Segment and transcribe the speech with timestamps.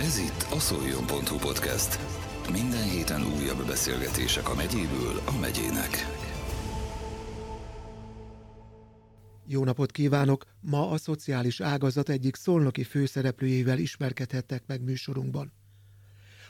[0.00, 1.98] Ez itt a szoljon.hu podcast.
[2.52, 5.90] Minden héten újabb beszélgetések a megyéből a megyének.
[9.46, 10.44] Jó napot kívánok!
[10.60, 15.52] Ma a szociális ágazat egyik szolnoki főszereplőjével ismerkedhettek meg műsorunkban.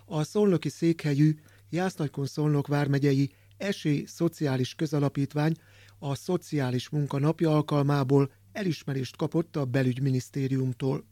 [0.07, 1.35] A szolnoki székhelyű
[1.71, 5.55] Jásznagykon Szolnok vármegyei Esély Szociális Közalapítvány
[5.99, 11.05] a Szociális Munka napja alkalmából elismerést kapott a belügyminisztériumtól.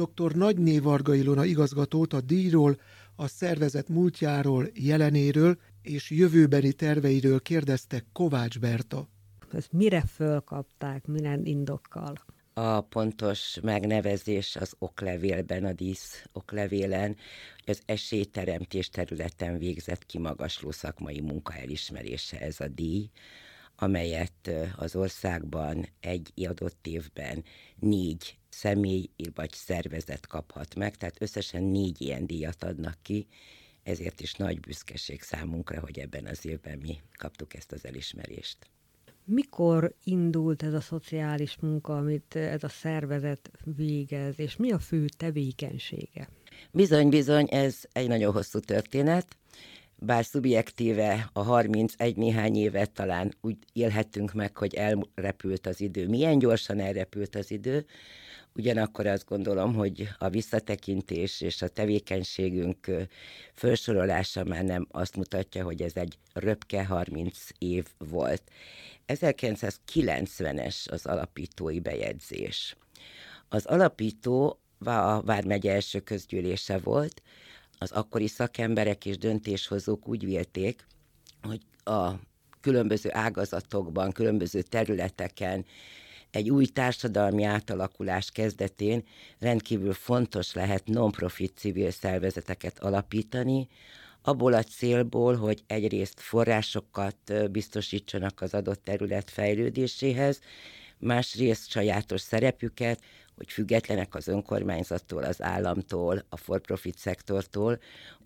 [0.00, 0.34] Dr.
[0.34, 2.80] Nagyné Varga Ilona igazgatót a díjról,
[3.16, 9.08] a szervezet múltjáról, jelenéről és jövőbeni terveiről kérdezte Kovács Berta.
[9.52, 12.14] Ezt mire fölkapták, milyen indokkal?
[12.52, 17.16] a pontos megnevezés az oklevélben, a dísz oklevélen,
[17.66, 23.10] az esélyteremtés területen végzett kimagasló szakmai munka elismerése ez a díj,
[23.82, 27.44] amelyet az országban egy adott évben
[27.76, 33.26] négy személy vagy szervezet kaphat meg, tehát összesen négy ilyen díjat adnak ki,
[33.82, 38.58] ezért is nagy büszkeség számunkra, hogy ebben az évben mi kaptuk ezt az elismerést.
[39.24, 45.06] Mikor indult ez a szociális munka, amit ez a szervezet végez, és mi a fő
[45.16, 46.28] tevékenysége?
[46.72, 49.36] Bizony, bizony, ez egy nagyon hosszú történet
[50.02, 56.08] bár szubjektíve a 31 néhány évet talán úgy élhettünk meg, hogy elrepült az idő.
[56.08, 57.86] Milyen gyorsan elrepült az idő,
[58.54, 62.90] ugyanakkor azt gondolom, hogy a visszatekintés és a tevékenységünk
[63.52, 68.42] felsorolása már nem azt mutatja, hogy ez egy röpke 30 év volt.
[69.06, 72.76] 1990-es az alapítói bejegyzés.
[73.48, 77.22] Az alapító a Vármegye első közgyűlése volt,
[77.82, 80.86] az akkori szakemberek és döntéshozók úgy vélték,
[81.42, 82.10] hogy a
[82.60, 85.64] különböző ágazatokban, különböző területeken
[86.30, 89.04] egy új társadalmi átalakulás kezdetén
[89.38, 93.68] rendkívül fontos lehet non-profit civil szervezeteket alapítani,
[94.22, 100.40] abból a célból, hogy egyrészt forrásokat biztosítsanak az adott terület fejlődéséhez,
[100.98, 103.00] másrészt sajátos szerepüket,
[103.40, 107.78] hogy függetlenek az önkormányzattól, az államtól, a for-profit szektortól.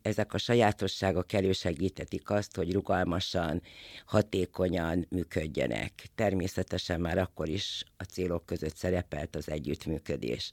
[0.03, 3.63] Ezek a sajátosságok elősegítetik azt, hogy rugalmasan,
[4.07, 5.93] hatékonyan működjenek.
[6.15, 10.53] Természetesen már akkor is a célok között szerepelt az együttműködés.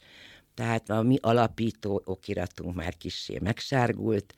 [0.53, 4.35] Tehát a mi alapító okiratunk már kissé megsárgult,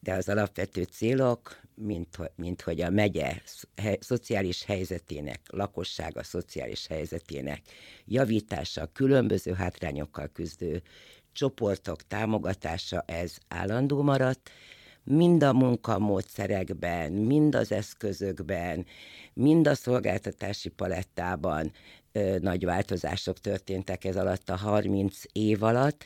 [0.00, 3.32] de az alapvető célok, mint, mint hogy a megye
[4.00, 7.60] szociális helyzetének, lakossága szociális helyzetének
[8.04, 10.82] javítása, különböző hátrányokkal küzdő
[11.32, 14.50] csoportok támogatása, ez állandó maradt,
[15.04, 18.86] mind a munkamódszerekben, mind az eszközökben,
[19.32, 21.72] mind a szolgáltatási palettában
[22.12, 26.04] ö, nagy változások történtek ez alatt a 30 év alatt,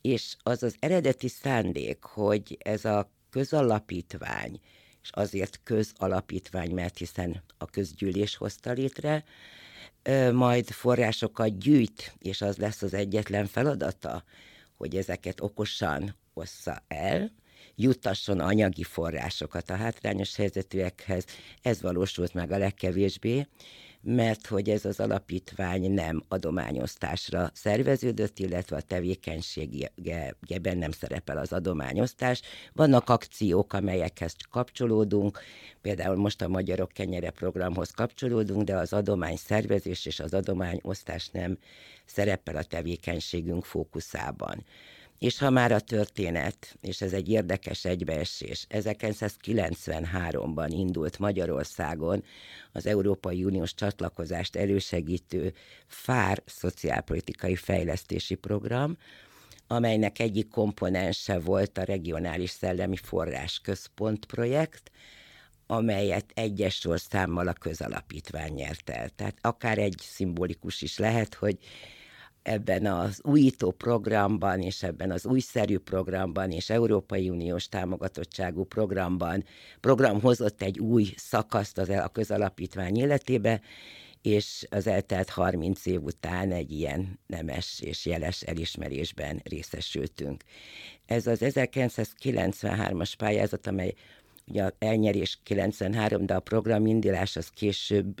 [0.00, 4.60] és az az eredeti szándék, hogy ez a közalapítvány,
[5.02, 9.24] és azért közalapítvány, mert hiszen a közgyűlés hozta létre,
[10.32, 14.24] majd forrásokat gyűjt, és az lesz az egyetlen feladata,
[14.76, 17.32] hogy ezeket okosan ossza el,
[17.74, 21.24] juttasson anyagi forrásokat a hátrányos helyzetűekhez.
[21.62, 23.46] Ez valósult meg a legkevésbé,
[24.02, 32.40] mert hogy ez az alapítvány nem adományosztásra szerveződött, illetve a tevékenységében nem szerepel az adományosztás.
[32.72, 35.40] Vannak akciók, amelyekhez kapcsolódunk,
[35.80, 41.58] például most a Magyarok Kenyere programhoz kapcsolódunk, de az adomány szervezés és az adományosztás nem
[42.04, 44.64] szerepel a tevékenységünk fókuszában.
[45.22, 52.24] És ha már a történet, és ez egy érdekes egybeesés, 1993-ban indult Magyarországon
[52.72, 55.54] az Európai Uniós csatlakozást elősegítő
[55.86, 58.96] FÁR szociálpolitikai fejlesztési program,
[59.66, 64.90] amelynek egyik komponense volt a Regionális Szellemi Forrás Központ projekt,
[65.66, 69.08] amelyet egyes sorszámmal a közalapítvány nyert el.
[69.08, 71.58] Tehát akár egy szimbolikus is lehet, hogy
[72.42, 79.44] ebben az újító programban, és ebben az újszerű programban, és Európai Uniós támogatottságú programban
[79.80, 83.60] program hozott egy új szakaszt az a közalapítvány életébe,
[84.22, 90.42] és az eltelt 30 év után egy ilyen nemes és jeles elismerésben részesültünk.
[91.06, 93.94] Ez az 1993-as pályázat, amely
[94.52, 98.20] ugye elnyerés 93, de a program indulás az később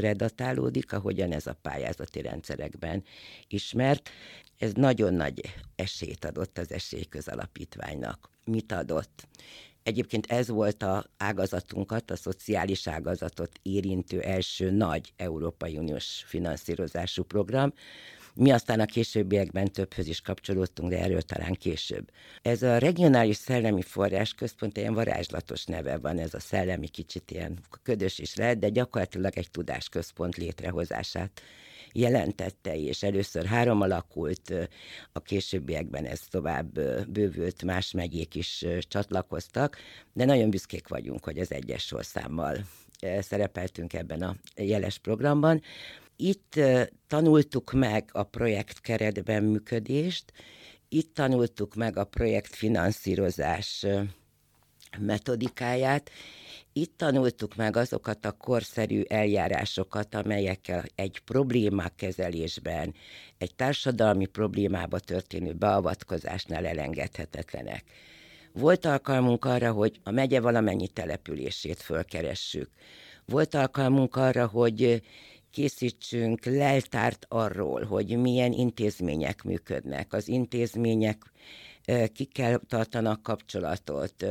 [0.00, 3.04] redatálódik, ahogyan ez a pályázati rendszerekben
[3.48, 4.10] ismert.
[4.58, 5.40] Ez nagyon nagy
[5.76, 8.30] esélyt adott az esélyközalapítványnak.
[8.44, 9.28] Mit adott?
[9.82, 17.72] Egyébként ez volt a ágazatunkat, a szociális ágazatot érintő első nagy Európai Uniós finanszírozású program,
[18.34, 22.10] Mi aztán a későbbiekben többhöz is kapcsolódtunk, de erről talán később.
[22.42, 27.58] Ez a regionális szellemi forrás központ ilyen varázslatos neve van, ez a szellemi kicsit ilyen
[27.82, 31.42] ködös is lehet, de gyakorlatilag egy tudásközpont létrehozását
[31.92, 34.54] jelentette, és először három alakult,
[35.12, 39.76] a későbbiekben ez tovább bővült, más megyék is csatlakoztak,
[40.12, 42.56] de nagyon büszkék vagyunk, hogy az egyes sorszámmal
[43.20, 45.62] szerepeltünk ebben a jeles programban.
[46.22, 46.60] Itt
[47.06, 50.32] tanultuk meg a projekt keretben működést,
[50.88, 53.86] itt tanultuk meg a projektfinanszírozás
[54.98, 56.10] metodikáját,
[56.72, 62.94] itt tanultuk meg azokat a korszerű eljárásokat, amelyekkel egy problémák kezelésben,
[63.38, 67.84] egy társadalmi problémába történő beavatkozásnál elengedhetetlenek.
[68.52, 72.70] Volt alkalmunk arra, hogy a megye valamennyi települését fölkeressük.
[73.24, 75.02] Volt alkalmunk arra, hogy
[75.50, 80.12] készítsünk leltárt arról, hogy milyen intézmények működnek.
[80.12, 81.32] Az intézmények
[82.12, 84.26] kikkel tartanak kapcsolatot.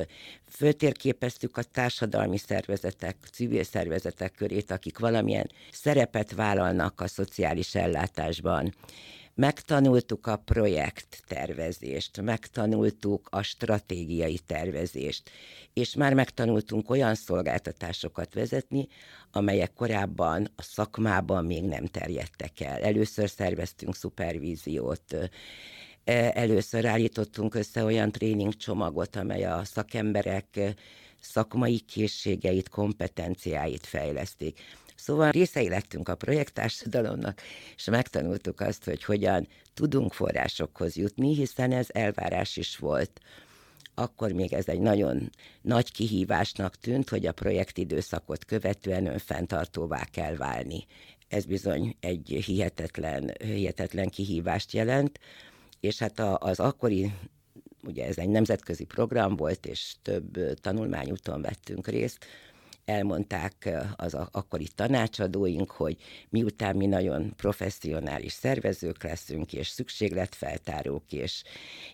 [0.49, 8.75] Föltérképeztük a társadalmi szervezetek, civil szervezetek körét, akik valamilyen szerepet vállalnak a szociális ellátásban.
[9.39, 15.29] Megtanultuk a projekt tervezést, megtanultuk a stratégiai tervezést,
[15.73, 18.87] és már megtanultunk olyan szolgáltatásokat vezetni,
[19.31, 22.81] amelyek korábban a szakmában még nem terjedtek el.
[22.81, 25.15] Először szerveztünk szupervíziót,
[26.03, 30.59] E, először állítottunk össze olyan tréningcsomagot, amely a szakemberek
[31.19, 34.59] szakmai készségeit, kompetenciáit fejlesztik.
[34.99, 37.41] Szóval részei lettünk a projekttársadalomnak,
[37.75, 43.19] és megtanultuk azt, hogy hogyan tudunk forrásokhoz jutni, hiszen ez elvárás is volt.
[43.95, 45.29] Akkor még ez egy nagyon
[45.61, 50.85] nagy kihívásnak tűnt, hogy a projektidőszakot követően önfenntartóvá kell válni.
[51.27, 55.19] Ez bizony egy hihetetlen, hihetetlen kihívást jelent
[55.79, 57.11] és hát a, az akkori,
[57.83, 62.25] ugye ez egy nemzetközi program volt, és több tanulmányúton vettünk részt,
[62.89, 65.97] elmondták az akkori tanácsadóink, hogy
[66.29, 71.43] miután mi nagyon professzionális szervezők leszünk, és szükségletfeltárók, és,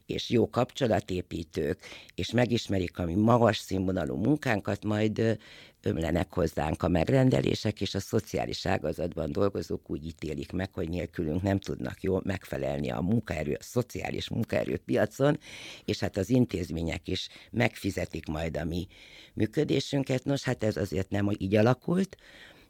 [0.05, 1.79] és jó kapcsolatépítők,
[2.15, 5.37] és megismerik a mi magas színvonalú munkánkat, majd
[5.85, 11.59] ömlenek hozzánk a megrendelések, és a szociális ágazatban dolgozók úgy ítélik meg, hogy nélkülünk nem
[11.59, 15.39] tudnak jól megfelelni a munkaerő, a szociális munkaerőpiacon,
[15.85, 18.87] és hát az intézmények is megfizetik majd a mi
[19.33, 20.23] működésünket.
[20.23, 22.17] Nos, hát ez azért nem így alakult,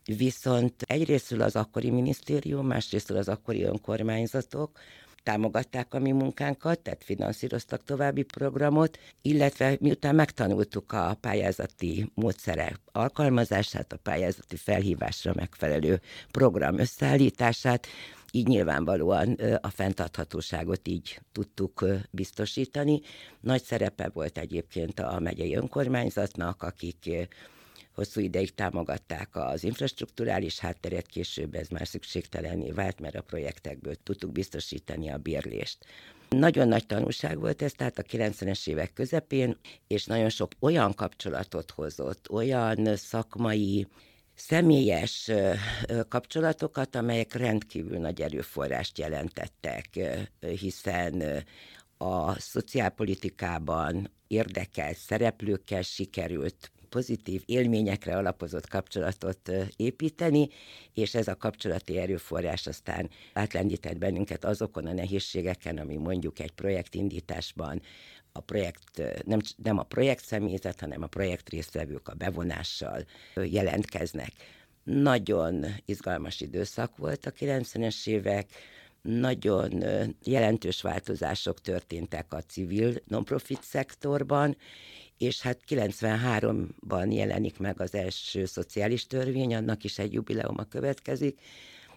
[0.06, 4.80] viszont egyrésztről az akkori minisztérium, másrésztről az akkori önkormányzatok,
[5.26, 13.94] támogatták a mi munkánkat, tehát finanszíroztak további programot, illetve miután megtanultuk a pályázati módszerek alkalmazását,
[13.94, 16.02] a pályázati felhívásra megfelelő
[16.32, 17.88] program összeállítását,
[18.32, 19.32] így nyilvánvalóan
[19.62, 23.02] a fenntarthatóságot így tudtuk biztosítani.
[23.40, 27.30] Nagy szerepe volt egyébként a megyei önkormányzatnak, akik
[27.96, 34.32] hosszú ideig támogatták az infrastruktúrális hátteret, később ez már szükségtelenné vált, mert a projektekből tudtuk
[34.32, 35.86] biztosítani a bérlést.
[36.30, 39.58] Nagyon nagy tanulság volt ez, tehát a 90-es évek közepén,
[39.88, 43.88] és nagyon sok olyan kapcsolatot hozott, olyan szakmai,
[44.36, 45.32] személyes
[46.10, 50.00] kapcsolatokat, amelyek rendkívül nagy erőforrást jelentettek,
[50.40, 51.44] hiszen
[51.98, 60.50] a szociálpolitikában érdekelt szereplőkkel sikerült pozitív élményekre alapozott kapcsolatot építeni,
[60.94, 67.82] és ez a kapcsolati erőforrás aztán átlendített bennünket azokon a nehézségeken, ami mondjuk egy projektindításban
[68.32, 74.32] a projekt, nem, nem a projekt személyzet, hanem a projekt résztvevők a bevonással jelentkeznek.
[74.84, 78.50] Nagyon izgalmas időszak volt a 90-es évek,
[79.06, 79.84] nagyon
[80.24, 84.58] jelentős változások történtek a civil non-profit szektorban,
[85.18, 91.40] és hát 93-ban jelenik meg az első szociális törvény, annak is egy jubileuma következik,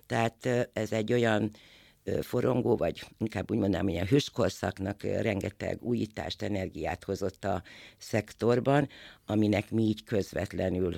[0.07, 1.51] tehát ez egy olyan
[2.21, 7.63] forongó, vagy inkább úgy mondanám, ilyen hőskorszaknak rengeteg újítást, energiát hozott a
[7.99, 8.89] szektorban,
[9.27, 10.95] aminek mi így közvetlenül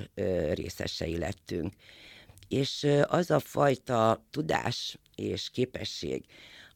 [0.53, 1.75] részesei lettünk.
[2.51, 6.25] És az a fajta tudás és képesség,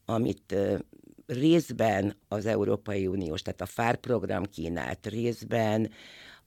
[0.05, 0.55] amit
[1.25, 5.91] részben az Európai Uniós, tehát a FÁR program kínált, részben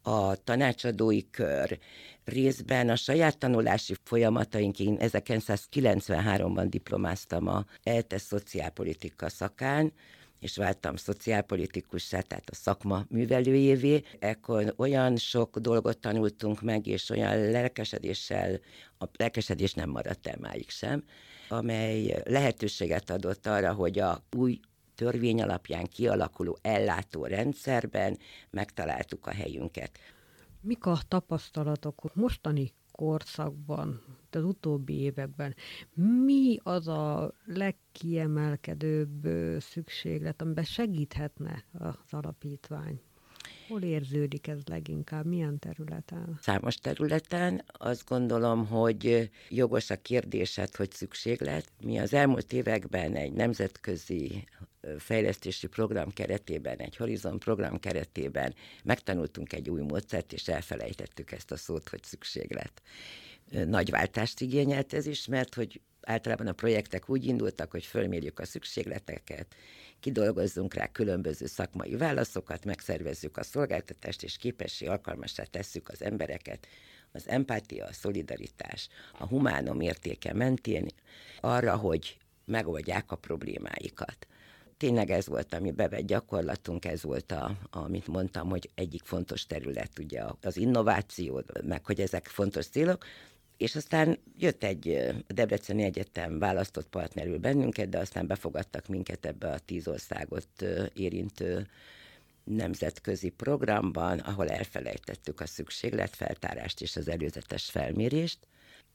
[0.02, 1.78] a tanácsadói kör,
[2.25, 9.92] részben a saját tanulási folyamataink, én 1993-ban diplomáztam a ELTE szociálpolitika szakán,
[10.40, 14.02] és váltam szociálpolitikussá, tehát a szakma művelőjévé.
[14.18, 18.61] Ekkor olyan sok dolgot tanultunk meg, és olyan lelkesedéssel,
[18.99, 21.04] a lelkesedés nem maradt el máig sem,
[21.49, 24.61] amely lehetőséget adott arra, hogy a új
[24.95, 28.18] törvény alapján kialakuló ellátó rendszerben
[28.50, 29.99] megtaláltuk a helyünket.
[30.61, 35.55] Mik a tapasztalatok mostani korszakban, az utóbbi években?
[36.25, 39.28] Mi az a legkiemelkedőbb
[39.61, 43.00] szükséglet, amiben segíthetne az alapítvány?
[43.69, 45.27] Hol érződik ez leginkább?
[45.27, 46.39] Milyen területen?
[46.43, 47.65] Számos területen.
[47.67, 51.73] Azt gondolom, hogy jogos a kérdésed, hogy szükséglet.
[51.81, 54.45] Mi az elmúlt években egy nemzetközi
[54.99, 61.57] fejlesztési program keretében, egy Horizon program keretében megtanultunk egy új módszert, és elfelejtettük ezt a
[61.57, 62.83] szót, hogy szükséglet.
[63.50, 68.45] Nagy váltást igényelt ez is, mert hogy általában a projektek úgy indultak, hogy fölmérjük a
[68.45, 69.47] szükségleteket,
[70.00, 76.67] kidolgozzunk rá különböző szakmai válaszokat, megszervezzük a szolgáltatást, és képessé alkalmasra tesszük az embereket
[77.12, 78.88] az empátia, a szolidaritás,
[79.19, 80.87] a humánom értéke mentén
[81.40, 84.26] arra, hogy megoldják a problémáikat.
[84.76, 89.47] Tényleg ez volt a mi bevett gyakorlatunk, ez volt, a, amit mondtam, hogy egyik fontos
[89.47, 93.05] terület, ugye az innováció, meg hogy ezek fontos célok,
[93.59, 94.88] és aztán jött egy
[95.29, 100.49] a Debreceni Egyetem választott partnerül bennünket, de aztán befogadtak minket ebbe a tíz országot
[100.95, 101.67] érintő
[102.45, 108.38] nemzetközi programban, ahol elfelejtettük a szükségletfeltárást és az előzetes felmérést.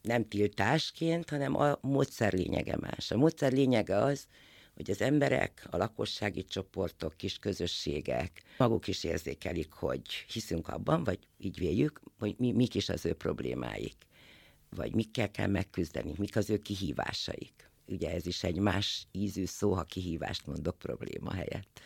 [0.02, 3.12] Nem tiltásként, hanem a módszer lényege más.
[3.12, 4.28] A módszer lényege az,
[4.76, 11.20] hogy az emberek, a lakossági csoportok, kis közösségek maguk is érzékelik, hogy hiszünk abban, vagy
[11.38, 13.96] így véljük, hogy mi, mik is az ő problémáik
[14.76, 17.70] vagy mikkel kell megküzdeni, mik az ő kihívásaik.
[17.88, 21.82] Ugye ez is egy más ízű szó, ha kihívást mondok probléma helyett.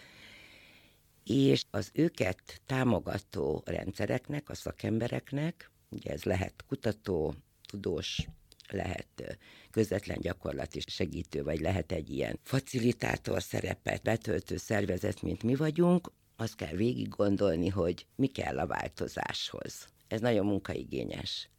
[1.24, 8.28] És az őket támogató rendszereknek, a szakembereknek, ugye ez lehet kutató, tudós,
[8.70, 9.38] lehet
[9.72, 16.56] közvetlen gyakorlati segítő, vagy lehet egy ilyen facilitátor szerepet betöltő szervezet, mint mi vagyunk, azt
[16.56, 19.88] kell végig gondolni, hogy mi kell a változáshoz.
[20.08, 21.50] Ez nagyon munkaigényes.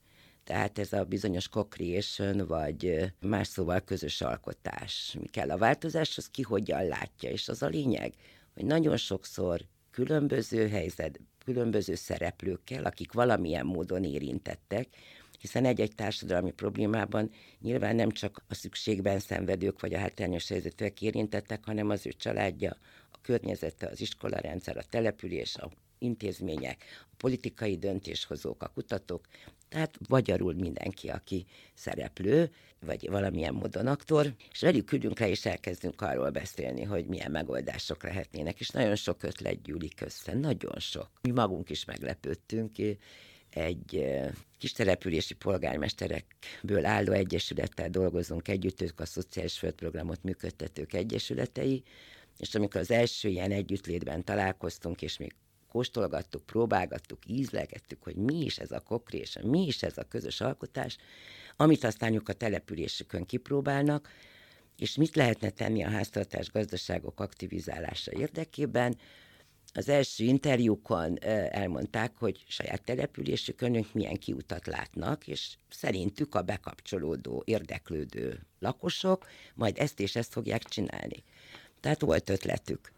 [0.48, 5.16] Tehát ez a bizonyos co-creation, vagy más szóval közös alkotás.
[5.20, 8.14] Mi kell a változáshoz, ki hogyan látja, és az a lényeg,
[8.54, 14.88] hogy nagyon sokszor különböző helyzet, különböző szereplőkkel, akik valamilyen módon érintettek,
[15.38, 21.64] hiszen egy-egy társadalmi problémában nyilván nem csak a szükségben szenvedők vagy a hátrányos helyzetűek érintettek,
[21.64, 22.76] hanem az ő családja,
[23.12, 29.26] a környezete, az iskolarendszer, a település, a intézmények, a politikai döntéshozók, a kutatók,
[29.68, 36.00] tehát magyarul mindenki, aki szereplő, vagy valamilyen módon aktor, és velük küldünk le, és elkezdünk
[36.02, 41.10] arról beszélni, hogy milyen megoldások lehetnének, és nagyon sok ötlet gyűlik össze, nagyon sok.
[41.22, 42.76] Mi magunk is meglepődtünk,
[43.50, 44.04] egy
[44.58, 51.82] kis települési polgármesterekből álló egyesülettel dolgozunk együtt, ők a Szociális Földprogramot működtetők egyesületei,
[52.38, 55.34] és amikor az első ilyen együttlétben találkoztunk, és még
[55.68, 60.96] kóstolgattuk, próbálgattuk, ízlegettük, hogy mi is ez a kokrése, mi is ez a közös alkotás,
[61.56, 64.08] amit aztán ők a településükön kipróbálnak,
[64.76, 68.98] és mit lehetne tenni a háztartás gazdaságok aktivizálása érdekében.
[69.72, 77.42] Az első interjúkon elmondták, hogy saját településükön ők milyen kiutat látnak, és szerintük a bekapcsolódó,
[77.46, 81.24] érdeklődő lakosok majd ezt és ezt fogják csinálni.
[81.80, 82.92] Tehát volt ötletük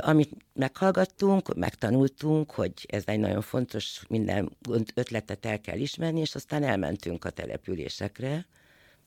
[0.00, 4.56] amit meghallgattunk, megtanultunk, hogy ez egy nagyon fontos, minden
[4.94, 8.46] ötletet el kell ismerni, és aztán elmentünk a településekre,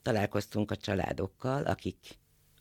[0.01, 1.97] találkoztunk a családokkal, akik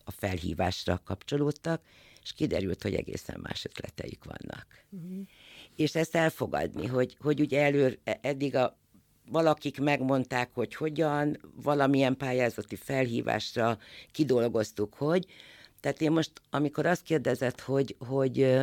[0.04, 1.83] a felhívásra kapcsolódtak,
[2.23, 4.66] és kiderült, hogy egészen más ötleteik vannak.
[4.90, 5.26] Uh-huh.
[5.76, 8.78] És ezt elfogadni, hogy, hogy ugye elő, e, eddig a
[9.30, 13.78] valakik megmondták, hogy hogyan, valamilyen pályázati felhívásra
[14.12, 15.26] kidolgoztuk, hogy,
[15.80, 18.58] tehát én most, amikor azt kérdezett, hogy, hogy,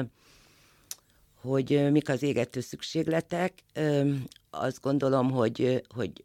[1.42, 3.54] hogy mik az égető szükségletek,
[4.50, 6.24] azt gondolom, hogy, hogy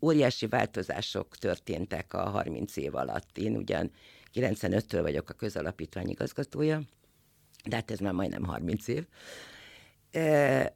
[0.00, 3.38] óriási változások történtek a 30 év alatt.
[3.38, 3.90] Én ugyan
[4.34, 6.80] 95-től vagyok a közalapítvány igazgatója,
[7.64, 9.06] de hát ez már majdnem 30 év.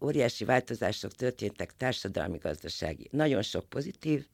[0.01, 3.09] Óriási változások történtek társadalmi, gazdasági.
[3.11, 4.27] Nagyon sok pozitív,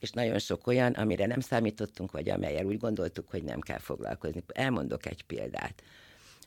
[0.00, 4.42] és nagyon sok olyan, amire nem számítottunk, vagy amelyel úgy gondoltuk, hogy nem kell foglalkozni.
[4.46, 5.82] Elmondok egy példát.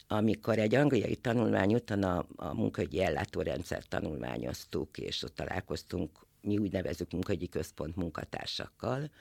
[0.07, 6.71] Amikor egy angliai tanulmány után a, a munkahogyi ellátórendszer tanulmányoztuk, és ott találkoztunk, mi úgy
[6.71, 9.11] nevezük munkahogyi központ munkatársakkal,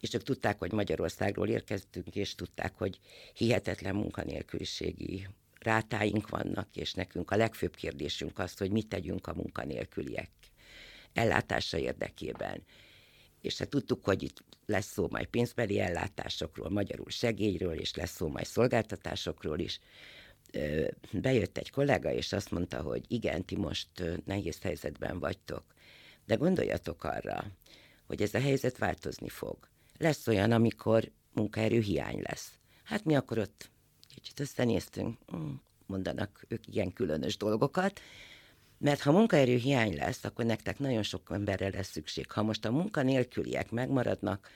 [0.00, 2.98] és ők tudták, hogy Magyarországról érkeztünk, és tudták, hogy
[3.34, 5.28] hihetetlen munkanélküliségi
[5.60, 10.30] rátáink vannak, és nekünk a legfőbb kérdésünk az, hogy mit tegyünk a munkanélküliek
[11.12, 12.62] ellátása érdekében
[13.40, 18.28] és hát tudtuk, hogy itt lesz szó majd pénzbeli ellátásokról, magyarul segélyről, és lesz szó
[18.28, 19.80] majd szolgáltatásokról is.
[21.12, 23.88] Bejött egy kollega, és azt mondta, hogy igen, ti most
[24.24, 25.64] nehéz helyzetben vagytok,
[26.26, 27.44] de gondoljatok arra,
[28.06, 29.56] hogy ez a helyzet változni fog.
[29.98, 32.52] Lesz olyan, amikor munkaerő hiány lesz.
[32.84, 33.70] Hát mi akkor ott
[34.14, 35.50] kicsit összenéztünk, hm,
[35.86, 38.00] mondanak ők ilyen különös dolgokat,
[38.78, 42.30] mert ha munkaerő hiány lesz, akkor nektek nagyon sok emberre lesz szükség.
[42.30, 44.50] Ha most a munkanélküliek megmaradnak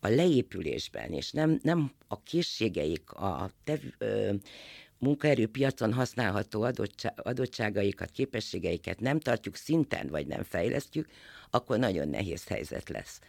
[0.00, 4.34] a leépülésben, és nem, nem a készségeik, a tev, ö,
[4.98, 6.66] munkaerőpiacon használható
[7.16, 11.08] adottságaikat, képességeiket nem tartjuk szinten, vagy nem fejlesztjük,
[11.50, 13.20] akkor nagyon nehéz helyzet lesz.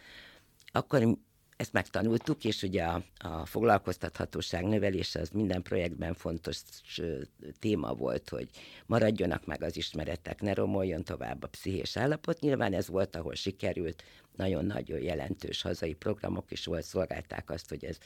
[0.72, 1.18] Akkor
[1.58, 6.60] ezt megtanultuk, és ugye a, a foglalkoztathatóság növelése az minden projektben fontos
[7.58, 8.48] téma volt, hogy
[8.86, 12.40] maradjonak meg az ismeretek, ne romoljon tovább a pszichés állapot.
[12.40, 14.02] Nyilván ez volt, ahol sikerült,
[14.36, 17.98] nagyon-nagyon jelentős hazai programok is volt, szolgálták azt, hogy ez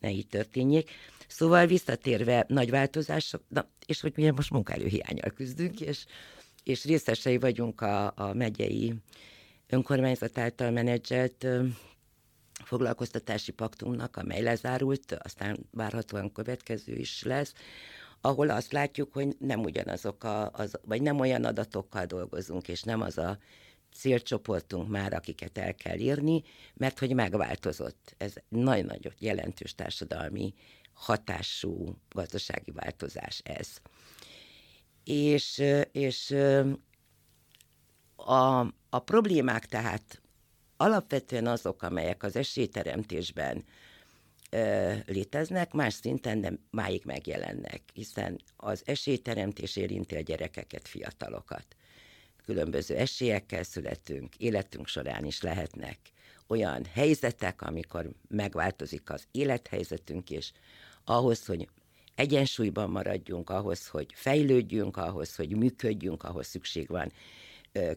[0.00, 0.90] ne így történjék.
[1.28, 6.04] Szóval visszatérve nagy változások, na, és hogy milyen most munkaerőhiányjal küzdünk, és,
[6.64, 8.94] és részesei vagyunk a, a megyei
[9.68, 11.46] önkormányzat által menedzselt
[12.64, 17.52] foglalkoztatási paktumnak, amely lezárult, aztán várhatóan következő is lesz,
[18.20, 23.00] ahol azt látjuk, hogy nem ugyanazok, a, az, vagy nem olyan adatokkal dolgozunk, és nem
[23.00, 23.38] az a
[23.94, 26.42] célcsoportunk már, akiket el kell írni,
[26.74, 28.14] mert hogy megváltozott.
[28.18, 30.54] Ez nagyon-nagyon jelentős társadalmi
[30.92, 33.68] hatású gazdasági változás ez.
[35.04, 36.30] És, és
[38.16, 40.22] a, a problémák tehát
[40.76, 43.64] alapvetően azok, amelyek az esélyteremtésben
[44.50, 51.66] ö, léteznek, más szinten nem máig megjelennek, hiszen az esélyteremtés érinti a gyerekeket, fiatalokat.
[52.44, 55.98] Különböző esélyekkel születünk, életünk során is lehetnek
[56.46, 60.52] olyan helyzetek, amikor megváltozik az élethelyzetünk, és
[61.04, 61.68] ahhoz, hogy
[62.14, 67.12] egyensúlyban maradjunk, ahhoz, hogy fejlődjünk, ahhoz, hogy működjünk, ahhoz szükség van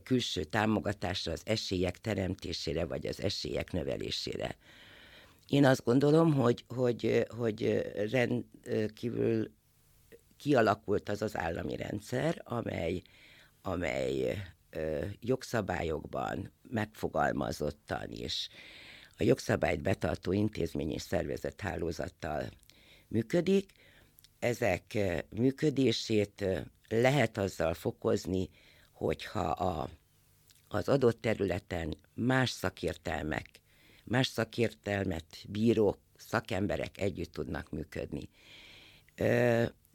[0.03, 4.55] külső támogatásra, az esélyek teremtésére, vagy az esélyek növelésére.
[5.47, 9.51] Én azt gondolom, hogy, hogy, hogy rendkívül
[10.37, 13.01] kialakult az az állami rendszer, amely,
[13.61, 14.37] amely
[15.19, 18.47] jogszabályokban megfogalmazottan és
[19.17, 22.49] a jogszabályt betartó intézmény és szervezet hálózattal
[23.07, 23.71] működik.
[24.39, 24.97] Ezek
[25.29, 26.45] működését
[26.89, 28.49] lehet azzal fokozni,
[28.97, 29.89] hogyha a,
[30.67, 33.49] az adott területen más szakértelmek,
[34.03, 38.29] más szakértelmet bíró szakemberek együtt tudnak működni.
[39.15, 39.25] Ö,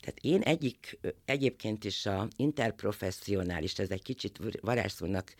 [0.01, 5.35] tehát én egyik, egyébként is a interprofessionális, ez egy kicsit varázsszónak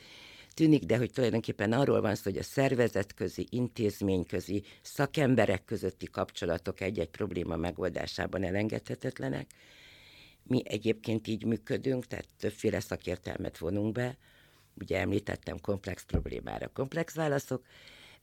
[0.55, 7.11] tűnik, de hogy tulajdonképpen arról van szó, hogy a szervezetközi, intézményközi, szakemberek közötti kapcsolatok egy-egy
[7.11, 9.51] probléma megoldásában elengedhetetlenek,
[10.43, 14.17] mi egyébként így működünk, tehát többféle szakértelmet vonunk be.
[14.81, 17.65] Ugye említettem komplex problémára komplex válaszok.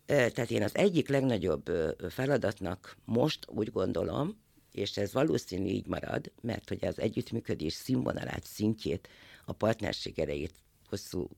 [0.05, 1.71] Tehát én az egyik legnagyobb
[2.09, 4.37] feladatnak most úgy gondolom,
[4.71, 9.07] és ez valószínű így marad, mert hogy az együttműködés színvonalát, szintjét,
[9.45, 10.53] a partnerség erejét
[10.87, 11.29] hosszú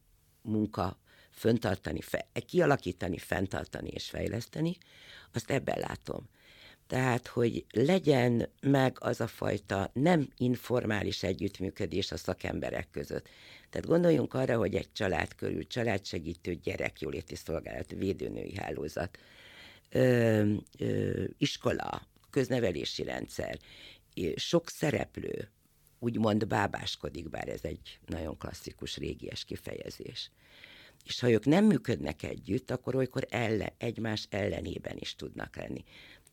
[0.42, 1.00] munka
[1.32, 4.78] föntartani, fe, kialakítani, fenntartani és fejleszteni,
[5.34, 6.30] azt ebben látom.
[6.92, 13.30] Tehát, hogy legyen meg az a fajta nem informális együttműködés a szakemberek között.
[13.70, 19.18] Tehát gondoljunk arra, hogy egy család körül családsegítő gyerekjóléti szolgálat, védőnői hálózat,
[19.90, 23.60] ö, ö, iskola, köznevelési rendszer,
[24.36, 25.50] sok szereplő
[26.00, 30.32] úgymond bábáskodik, bár ez egy nagyon klasszikus, régies kifejezés.
[31.06, 35.84] És ha ők nem működnek együtt, akkor olykor ellen, egymás ellenében is tudnak lenni.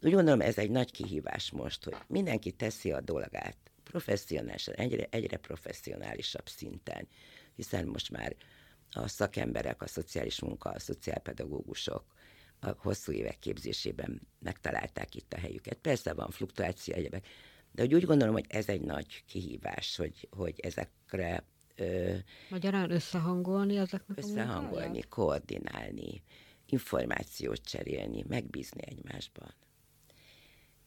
[0.03, 5.37] Úgy gondolom, ez egy nagy kihívás most, hogy mindenki teszi a dolgát professzionálisan, egyre, egyre
[5.37, 7.09] professzionálisabb szinten,
[7.55, 8.37] hiszen most már
[8.91, 12.05] a szakemberek, a szociális munka, a szociálpedagógusok
[12.61, 15.79] a hosszú évek képzésében megtalálták itt a helyüket.
[15.79, 17.27] Persze van fluktuáció egyebek,
[17.73, 21.45] de úgy gondolom, hogy ez egy nagy kihívás, hogy, hogy ezekre
[21.77, 22.17] Ö,
[22.51, 26.23] Magyarán összehangolni ezeknek Összehangolni, a koordinálni,
[26.67, 29.55] információt cserélni, megbízni egymásban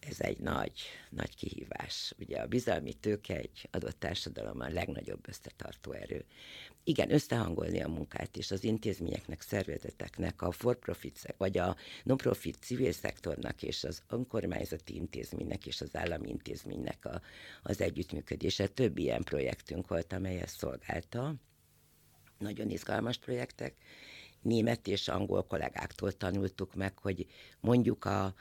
[0.07, 2.13] ez egy nagy, nagy kihívás.
[2.19, 6.25] Ugye a bizalmi tőke egy adott társadalomban a legnagyobb összetartó erő.
[6.83, 13.63] Igen, összehangolni a munkát és az intézményeknek, szervezeteknek, a for-profit, vagy a non-profit civil szektornak
[13.63, 17.21] és az önkormányzati intézménynek és az állami intézménynek a,
[17.63, 18.67] az együttműködése.
[18.67, 21.35] Több ilyen projektünk volt, amely ezt szolgálta.
[22.37, 23.75] Nagyon izgalmas projektek
[24.41, 27.27] német és angol kollégáktól tanultuk meg, hogy
[27.59, 28.33] mondjuk a,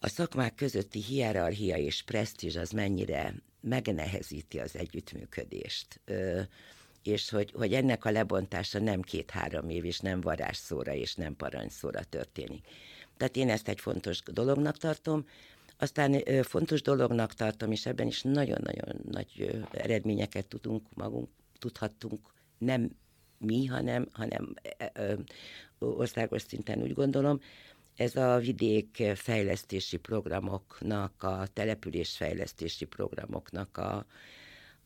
[0.00, 6.00] a szakmák közötti hierarchia és presztízs az mennyire megnehezíti az együttműködést.
[6.04, 6.40] Ö,
[7.02, 12.04] és hogy, hogy ennek a lebontása nem két-három év, és nem varázsszóra, és nem parancsszóra
[12.04, 12.66] történik.
[13.16, 15.26] Tehát én ezt egy fontos dolognak tartom.
[15.78, 21.28] Aztán ö, fontos dolognak tartom, és ebben is nagyon-nagyon nagy ö, eredményeket tudunk magunk,
[21.58, 22.20] tudhattunk,
[22.58, 22.90] nem
[23.38, 24.54] mi, hanem, hanem
[24.92, 25.14] ö,
[25.78, 27.40] országos szinten úgy gondolom,
[27.96, 34.06] ez a vidék fejlesztési programoknak, a településfejlesztési programoknak a,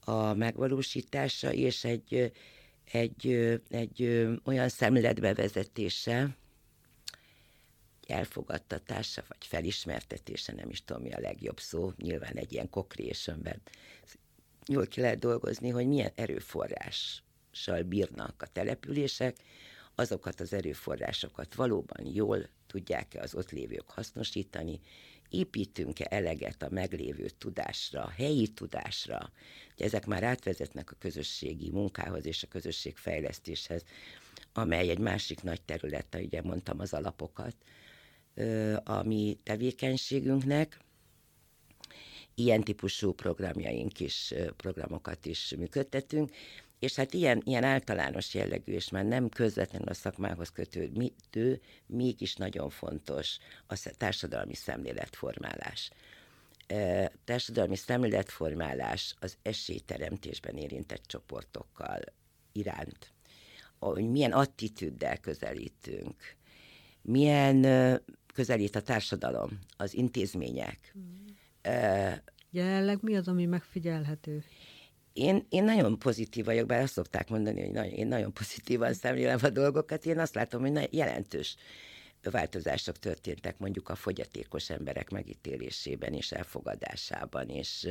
[0.01, 2.33] a megvalósítása, és egy,
[2.92, 3.27] egy,
[3.68, 6.37] egy olyan szemléletbevezetése,
[8.07, 13.62] elfogadtatása, vagy felismertetése, nem is tudom mi a legjobb szó, nyilván egy ilyen kokrésenben
[14.66, 19.37] jól ki lehet dolgozni, hogy milyen erőforrással bírnak a települések,
[19.94, 24.81] azokat az erőforrásokat valóban jól tudják-e az ott lévők hasznosítani,
[25.31, 29.33] építünk-e eleget a meglévő tudásra, a helyi tudásra,
[29.76, 33.85] hogy ezek már átvezetnek a közösségi munkához és a közösségfejlesztéshez,
[34.53, 37.57] amely egy másik nagy terület, ugye mondtam az alapokat,
[38.85, 40.79] a mi tevékenységünknek.
[42.35, 46.31] Ilyen típusú programjaink is, programokat is működtetünk,
[46.81, 52.71] és hát ilyen, ilyen általános jellegű, és már nem közvetlenül a szakmához kötődő, mégis nagyon
[52.71, 55.90] fontos a társadalmi szemléletformálás.
[57.25, 62.01] Társadalmi szemléletformálás az esélyteremtésben érintett csoportokkal
[62.53, 63.12] iránt,
[63.79, 66.37] hogy milyen attitűddel közelítünk,
[67.03, 67.62] milyen
[68.35, 70.95] közelít a társadalom, az intézmények.
[70.99, 71.27] Mm.
[72.51, 74.45] Jelenleg mi az, ami megfigyelhető?
[75.12, 79.38] Én, én nagyon pozitív vagyok, bár azt szokták mondani, hogy nagyon, én nagyon pozitívan szemlélem
[79.42, 81.57] a dolgokat, én azt látom, hogy jelentős
[82.23, 87.88] változások történtek mondjuk a fogyatékos emberek megítélésében és elfogadásában, és,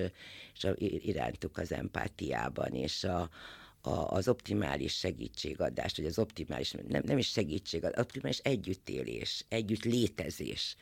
[0.54, 3.30] és a, irántuk az empátiában, és a,
[3.82, 9.84] a, az optimális segítségadás, vagy az optimális, nem, nem is segítség, az optimális együttélés, együtt
[9.84, 10.76] létezés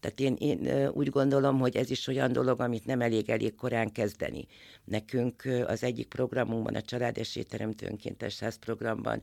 [0.00, 3.92] tehát én, én úgy gondolom, hogy ez is olyan dolog, amit nem elég elég korán
[3.92, 4.46] kezdeni.
[4.84, 9.22] Nekünk az egyik programunkban, a Család Esélyteremtő Önkéntes Ház programban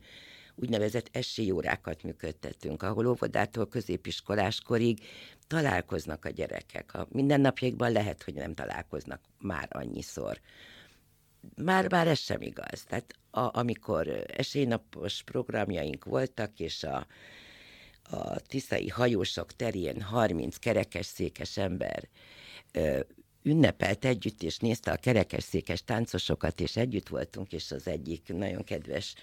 [0.55, 4.99] úgynevezett esélyórákat működtetünk, ahol óvodától középiskoláskorig
[5.47, 6.93] találkoznak a gyerekek.
[6.93, 10.39] A mindennapjaikban lehet, hogy nem találkoznak már annyiszor.
[11.55, 12.83] Már, már ez sem igaz.
[12.83, 17.07] Tehát a, amikor esélynapos programjaink voltak, és a
[18.09, 22.07] a tiszai hajósok terén 30 kerekesszékes ember
[22.71, 22.99] ö,
[23.43, 29.15] ünnepelt együtt, és nézte a kerekesszékes táncosokat, és együtt voltunk, és az egyik nagyon kedves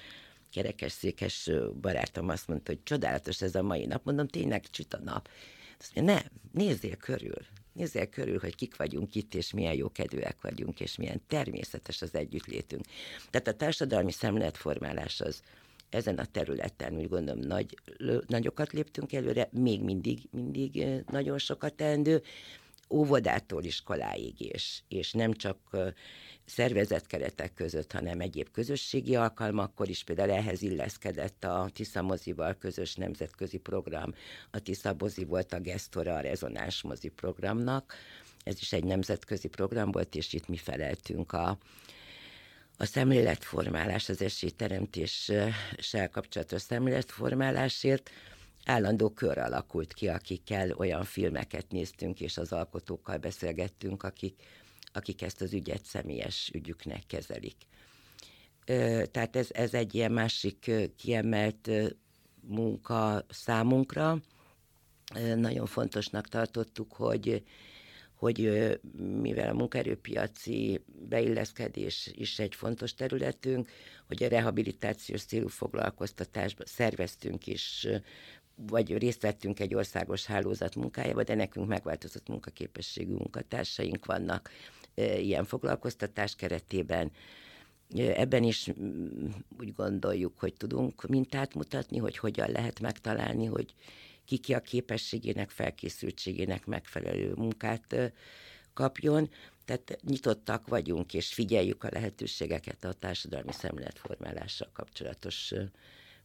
[0.54, 4.04] kerekesszékes barátom azt mondta, hogy csodálatos ez a mai nap.
[4.04, 5.28] Mondom, tényleg csüt nap.
[5.80, 10.36] Azt mondja, nem, nézzél körül, nézzél körül, hogy kik vagyunk itt, és milyen jó kedvűek
[10.40, 12.84] vagyunk, és milyen természetes az együttlétünk.
[13.30, 15.42] Tehát a társadalmi szemléletformálás az,
[15.94, 17.78] ezen a területen úgy gondolom nagy,
[18.26, 22.22] nagyokat léptünk előre, még mindig, mindig nagyon sokat teendő,
[22.90, 25.58] óvodától iskoláig, és, és nem csak
[26.44, 32.94] szervezett keretek között, hanem egyéb közösségi alkalmakkor is, például ehhez illeszkedett a Tisza mozival közös
[32.94, 34.14] nemzetközi program.
[34.50, 37.94] A Tisza mozi volt a gesztora a rezonáns mozi programnak,
[38.44, 41.58] ez is egy nemzetközi program volt, és itt mi feleltünk a,
[42.76, 48.10] a szemléletformálás, az esélyteremtéssel kapcsolatos szemléletformálásért
[48.64, 54.42] állandó kör alakult ki, akikkel olyan filmeket néztünk, és az alkotókkal beszélgettünk, akik,
[54.92, 57.56] akik ezt az ügyet személyes ügyüknek kezelik.
[59.10, 61.70] Tehát ez, ez egy ilyen másik kiemelt
[62.40, 64.18] munka számunkra.
[65.36, 67.42] Nagyon fontosnak tartottuk, hogy
[68.24, 68.78] hogy
[69.22, 73.70] mivel a munkaerőpiaci beilleszkedés is egy fontos területünk,
[74.06, 77.86] hogy a rehabilitációs célú foglalkoztatásban szerveztünk is
[78.54, 84.50] vagy részt vettünk egy országos hálózat munkájába, de nekünk megváltozott munkaképességű munkatársaink vannak
[84.94, 87.10] ilyen foglalkoztatás keretében.
[87.96, 88.70] Ebben is
[89.60, 93.74] úgy gondoljuk, hogy tudunk mintát mutatni, hogy hogyan lehet megtalálni, hogy
[94.24, 98.12] ki a képességének, felkészültségének megfelelő munkát
[98.72, 99.30] kapjon.
[99.64, 105.52] Tehát nyitottak vagyunk, és figyeljük a lehetőségeket a társadalmi szemléletformálással kapcsolatos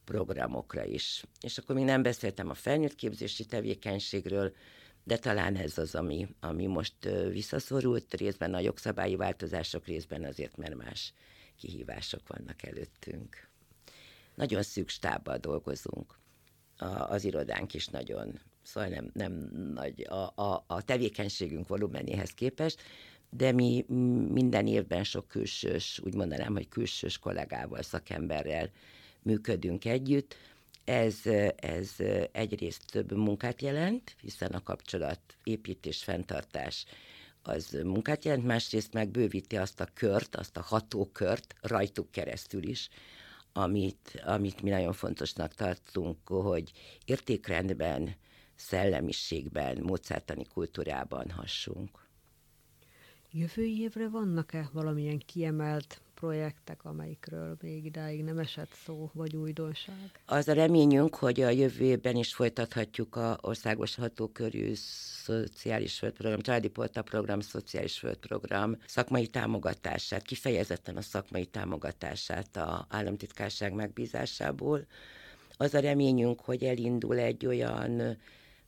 [0.04, 1.24] programokra is.
[1.40, 4.52] És akkor még nem beszéltem a felnőtt képzési tevékenységről,
[5.04, 6.94] de talán ez az, ami, ami most
[7.30, 11.12] visszaszorult, részben a jogszabályi változások, részben azért, mert más
[11.56, 13.48] kihívások vannak előttünk.
[14.34, 16.18] nagyon szűk stábbal dolgozunk.
[16.80, 19.32] A, az irodánk is nagyon, szóval nem, nem
[19.74, 22.82] nagy a, a, a tevékenységünk volumenéhez képest,
[23.30, 23.84] de mi
[24.28, 28.70] minden évben sok külsős, úgy mondanám, hogy külsős kollégával, szakemberrel
[29.22, 30.36] működünk együtt.
[30.84, 31.16] Ez,
[31.56, 31.90] ez
[32.32, 36.84] egyrészt több munkát jelent, hiszen a kapcsolat építés, fenntartás
[37.42, 42.88] az munkát jelent, másrészt meg bővíti azt a kört, azt a hatókört rajtuk keresztül is,
[43.52, 46.72] amit, amit mi nagyon fontosnak tartunk, hogy
[47.04, 48.14] értékrendben,
[48.54, 52.08] szellemiségben, módszertani kultúrában hassunk.
[53.30, 60.22] Jövő évre vannak-e valamilyen kiemelt projektek, amelyikről még idáig nem esett szó, vagy újdonság?
[60.26, 64.72] Az a reményünk, hogy a jövőben is folytathatjuk a országos hatókörű
[65.24, 73.72] szociális földprogram, családi porta program, szociális földprogram szakmai támogatását, kifejezetten a szakmai támogatását a államtitkárság
[73.72, 74.86] megbízásából.
[75.56, 78.18] Az a reményünk, hogy elindul egy olyan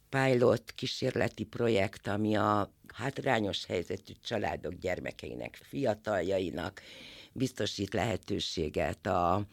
[0.08, 6.82] pilot kísérleti projekt, ami a hátrányos helyzetű családok gyermekeinek, fiataljainak
[7.32, 9.46] biztosít lehetőséget a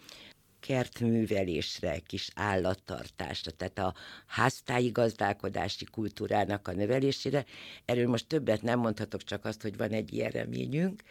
[0.60, 3.94] kertművelésre, kis állattartásra, tehát a
[4.26, 7.46] háztáji gazdálkodási kultúrának a növelésére.
[7.86, 11.04] Erről most többet nem mondhatok, csak azt, hogy van egy ilyen reményünk,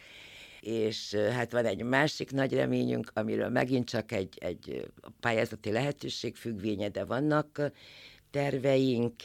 [0.59, 6.89] és hát van egy másik nagy reményünk, amiről megint csak egy, egy pályázati lehetőség függvénye,
[6.89, 7.71] de vannak
[8.31, 9.21] terveink,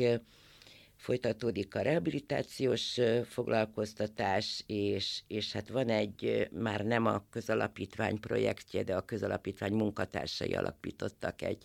[1.05, 8.97] folytatódik a rehabilitációs foglalkoztatás, és, és hát van egy, már nem a közalapítvány projektje, de
[8.97, 11.65] a közalapítvány munkatársai alapítottak egy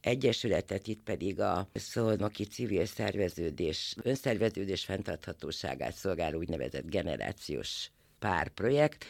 [0.00, 9.04] egyesületet, itt pedig a szolnoki civil szerveződés, önszerveződés fenntarthatóságát szolgáló úgynevezett generációs párprojekt,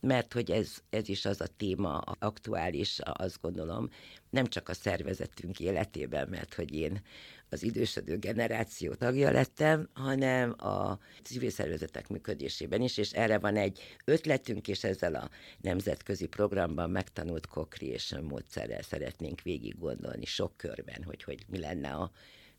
[0.00, 3.88] mert hogy ez, ez is az a téma aktuális, azt gondolom,
[4.30, 7.02] nem csak a szervezetünk életében, mert hogy én
[7.50, 13.80] az idősödő generáció tagja lettem, hanem a civil szervezetek működésében is, és erre van egy
[14.04, 21.22] ötletünk, és ezzel a nemzetközi programban megtanult co-creation módszerrel szeretnénk végig gondolni sok körben, hogy,
[21.22, 22.10] hogy mi lenne a,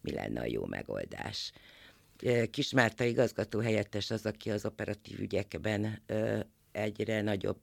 [0.01, 1.51] mi lenne a jó megoldás.
[2.51, 6.01] Kismárta igazgató helyettes az, aki az operatív ügyekben
[6.71, 7.62] egyre nagyobb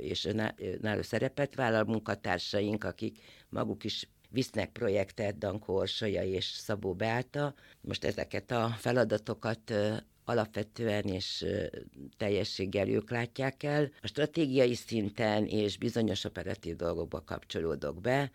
[0.00, 7.54] és önálló szerepet vállal munkatársaink, akik maguk is visznek projektet Dankó Orsolya és Szabó Beáta.
[7.80, 9.72] Most ezeket a feladatokat
[10.24, 11.44] alapvetően és
[12.16, 13.90] teljességgel ők látják el.
[14.02, 18.32] A stratégiai szinten és bizonyos operatív dolgokba kapcsolódok be.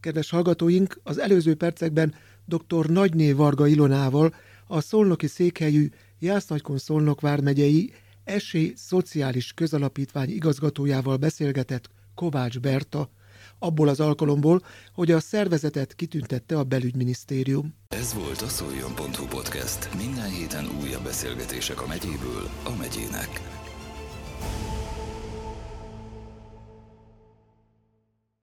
[0.00, 2.90] Kedves hallgatóink, az előző percekben dr.
[2.90, 4.34] Nagyné Varga Ilonával,
[4.66, 7.92] a szolnoki székhelyű Jásznagykon Szolnok vármegyei
[8.24, 13.10] Esély Szociális Közalapítvány igazgatójával beszélgetett Kovács Berta,
[13.58, 14.62] abból az alkalomból,
[14.94, 17.74] hogy a szervezetet kitüntette a belügyminisztérium.
[17.88, 19.94] Ez volt a szoljon.hu podcast.
[19.96, 23.40] Minden héten újabb beszélgetések a megyéből a megyének.